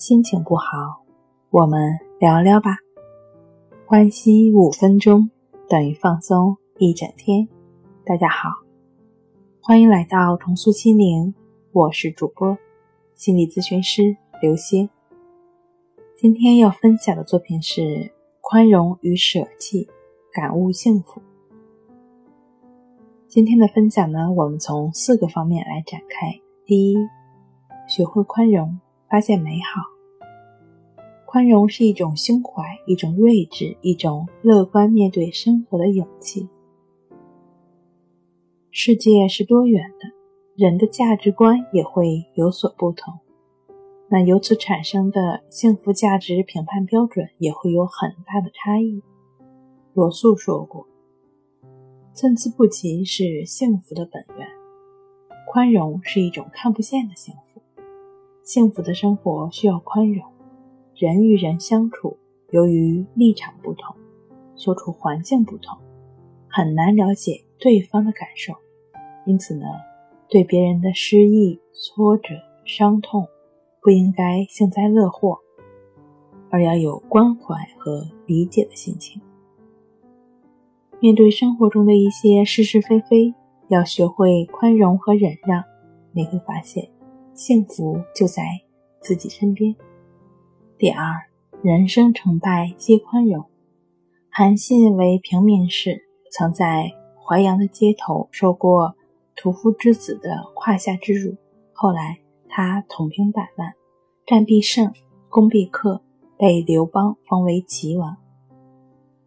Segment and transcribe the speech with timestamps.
[0.00, 1.04] 心情不好，
[1.50, 2.70] 我们聊聊吧。
[3.84, 5.30] 欢喜五分钟
[5.68, 7.46] 等于放松一整天。
[8.06, 8.48] 大家好，
[9.60, 11.34] 欢迎来到重塑心灵，
[11.72, 12.56] 我是主播
[13.12, 14.88] 心理咨询师刘星。
[16.16, 18.10] 今天要分享的作品是
[18.40, 19.86] 宽容与舍弃，
[20.32, 21.20] 感悟幸福。
[23.28, 26.40] 今天的分享呢，我们从四个方面来展开。
[26.64, 26.96] 第一，
[27.86, 29.99] 学会宽容，发现美好。
[31.32, 36.48] 宽容是一种胸怀，一种睿智，一种乐观面对生活的勇气。
[38.72, 40.10] 世界是多元的，
[40.56, 43.14] 人的价值观也会有所不同，
[44.08, 49.00] 那由此产生的幸福价值评判标准也会有很大的差异。
[49.94, 50.88] 罗素说过。
[52.12, 54.48] 参差不齐是幸福的本源，
[55.52, 57.62] 宽容是一种看不见的幸福。
[58.42, 60.28] 幸福的生活需要宽容。
[61.00, 62.14] 人与人相处，
[62.50, 63.96] 由于立场不同，
[64.54, 65.78] 所处环境不同，
[66.46, 68.52] 很难了解对方的感受。
[69.24, 69.64] 因此呢，
[70.28, 72.34] 对别人的失意、挫折、
[72.66, 73.26] 伤痛，
[73.80, 75.38] 不应该幸灾乐祸，
[76.50, 79.22] 而要有关怀和理解的心情。
[81.00, 83.32] 面对生活中的一些是是非非，
[83.68, 85.64] 要学会宽容和忍让，
[86.12, 86.90] 你会发现
[87.32, 88.42] 幸福就在
[89.00, 89.74] 自己身边。
[90.80, 91.26] 第二，
[91.62, 93.44] 人生成败皆宽容。
[94.30, 96.90] 韩信为平民士，曾在
[97.22, 98.94] 淮阳的街头受过
[99.36, 101.36] 屠夫之子的胯下之辱。
[101.74, 103.74] 后来他统兵百万，
[104.24, 104.90] 战必胜，
[105.28, 106.00] 攻必克，
[106.38, 108.16] 被刘邦封为齐王。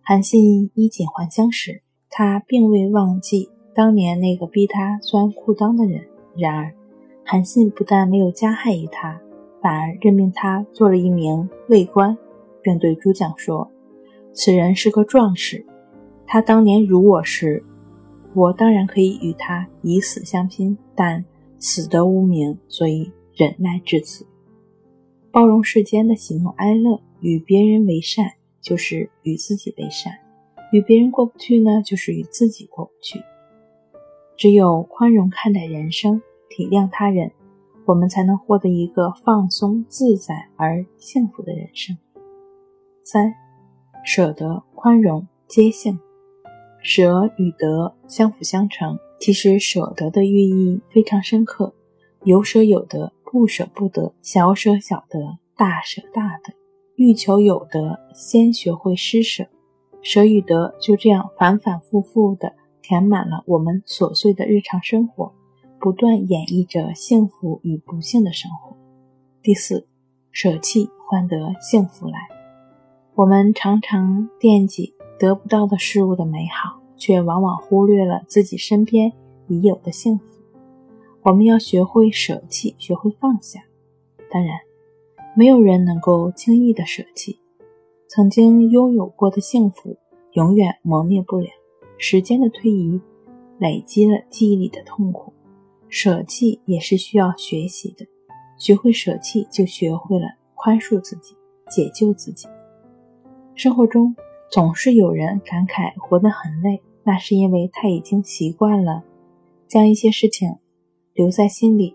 [0.00, 6.08] 韩信衣锦还乡时，他并未忘记当年那个逼他钻裤裆的人。
[6.34, 6.74] 然而，
[7.26, 9.20] 韩信不但没有加害于他，
[9.62, 12.18] 反而任命他做了一名尉官，
[12.60, 13.70] 并对诸将说
[14.34, 15.64] ：“此人是个壮士，
[16.26, 17.64] 他当年辱我时，
[18.34, 21.24] 我当然可以与他以死相拼，但
[21.58, 24.26] 死得无名，所以忍耐至此。
[25.30, 28.32] 包容世间的喜怒哀乐，与别人为善。”
[28.62, 30.12] 就是与自己为善，
[30.70, 33.20] 与别人过不去呢，就是与自己过不去。
[34.36, 37.32] 只有宽容看待人生，体谅他人，
[37.84, 41.96] 我们才能获得一个放松自在而幸福的人生。
[43.04, 43.34] 三，
[44.04, 45.98] 舍得宽容皆幸，
[46.82, 48.98] 舍与得相辅相成。
[49.18, 51.72] 其实舍得的寓意非常深刻，
[52.24, 56.52] 有舍有得，不舍不得，小舍小得，大舍大得。
[56.96, 59.46] 欲求有得，先学会施舍。
[60.02, 65.32] 舍与得就这样反反复复地填满了我们琐碎的日常生活，
[65.82, 68.76] 不断演绎着幸福与不幸的生活。
[69.42, 69.88] 第四，
[70.30, 72.20] 舍弃换得幸福来。
[73.16, 79.12] 我们常常惦记得不到的事物的美好，却往往忽略了自己身边
[79.48, 80.24] 已有的幸福。
[81.22, 83.64] 我们要学会舍弃，学会放下。
[84.30, 84.60] 当然。
[85.34, 87.38] 没有人能够轻易的舍弃
[88.06, 89.96] 曾经拥有过的幸福，
[90.32, 91.48] 永远磨灭不了。
[91.96, 93.00] 时间的推移，
[93.58, 95.32] 累积了记忆里的痛苦。
[95.92, 98.06] 舍弃也是需要学习的，
[98.56, 101.36] 学会舍弃，就学会了宽恕自己，
[101.68, 102.48] 解救自己。
[103.54, 104.16] 生活中
[104.50, 109.04] 总是有人感慨活得很累，那是因为他已经习惯了
[109.68, 110.56] 将一些事情
[111.12, 111.94] 留在心里，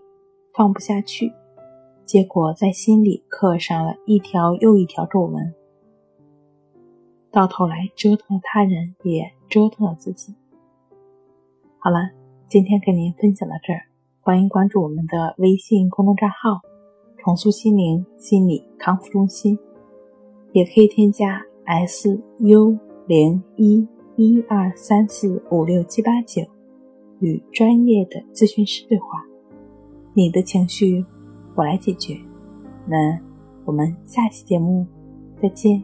[0.54, 1.32] 放不下去。
[2.04, 5.52] 结果在心里刻上了一条又一条皱纹，
[7.32, 10.32] 到头来折腾了他人，也折腾了自己。
[11.80, 12.10] 好了，
[12.46, 13.82] 今天跟您分享到这儿，
[14.28, 16.60] 欢迎关注我们的微信公众账号
[17.16, 19.58] “重塑心灵心理康复中心”，
[20.52, 26.42] 也可以添加 “s u 零一一二三四五六七八九”
[27.20, 29.06] 与专业的咨询师对话。
[30.12, 31.02] 你的情绪。
[31.56, 32.14] 我来解决，
[32.86, 33.18] 那
[33.64, 34.86] 我们下期节目
[35.40, 35.82] 再见。